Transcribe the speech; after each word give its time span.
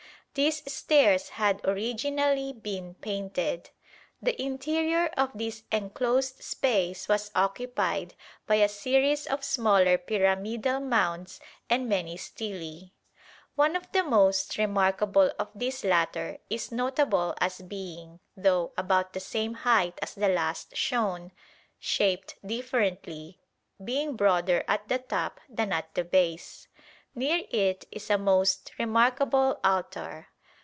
These 0.33 0.71
stairs 0.71 1.27
had 1.27 1.59
originally 1.65 2.53
been 2.53 2.93
painted. 2.95 3.69
The 4.21 4.41
interior 4.41 5.07
of 5.17 5.31
this 5.35 5.63
enclosed 5.73 6.41
space 6.41 7.09
was 7.09 7.31
occupied 7.35 8.13
by 8.47 8.55
a 8.55 8.69
series 8.69 9.27
of 9.27 9.43
smaller 9.43 9.97
pyramidal 9.97 10.79
mounds 10.79 11.41
and 11.69 11.89
many 11.89 12.15
stelae. 12.15 12.93
One 13.55 13.75
of 13.75 13.91
the 13.91 14.03
most 14.03 14.57
remarkable 14.57 15.33
of 15.37 15.49
these 15.53 15.83
latter 15.83 16.37
is 16.49 16.71
notable 16.71 17.35
as 17.41 17.59
being, 17.61 18.21
though 18.37 18.71
about 18.77 19.11
the 19.11 19.19
same 19.19 19.55
height 19.55 19.99
as 20.01 20.15
the 20.15 20.29
last 20.29 20.77
shown, 20.77 21.33
shaped 21.77 22.35
differently, 22.47 23.41
being 23.83 24.15
broader 24.15 24.63
at 24.65 24.87
the 24.87 24.99
top 24.99 25.41
than 25.49 25.73
at 25.73 25.93
the 25.93 26.05
base. 26.05 26.69
Near 27.13 27.43
it 27.49 27.83
is 27.91 28.09
a 28.09 28.17
most 28.17 28.71
remarkable 28.79 29.59
altar. 29.65 30.29